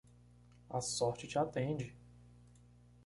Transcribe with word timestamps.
A 0.67 0.81
sorte 0.81 1.27
te 1.27 1.37
atende! 1.37 1.93